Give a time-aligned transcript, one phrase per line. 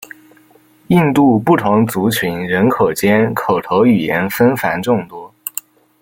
[0.87, 5.31] 印度不同族群人口间口头语言纷繁众多。